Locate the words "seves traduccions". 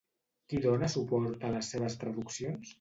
1.77-2.69